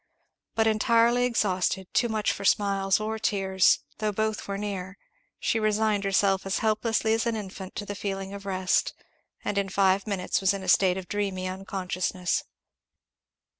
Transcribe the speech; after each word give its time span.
But 0.55 0.65
entirely 0.65 1.25
exhausted, 1.25 1.85
too 1.93 2.09
much 2.09 2.31
for 2.31 2.43
smiles 2.43 2.99
or 2.99 3.19
tears, 3.19 3.81
though 3.99 4.11
both 4.11 4.47
were 4.47 4.57
near, 4.57 4.97
she 5.39 5.59
resigned 5.59 6.05
herself 6.05 6.43
as 6.43 6.57
helplessly 6.57 7.13
as 7.13 7.27
an 7.27 7.35
infant 7.35 7.75
to 7.75 7.85
the 7.85 7.93
feeling 7.93 8.33
of 8.33 8.47
rest; 8.47 8.95
and 9.45 9.59
in 9.59 9.69
five 9.69 10.07
minutes 10.07 10.41
was 10.41 10.55
in 10.55 10.63
a 10.63 10.67
state 10.67 10.97
of 10.97 11.07
dreamy 11.07 11.47
unconsciousness. 11.47 12.45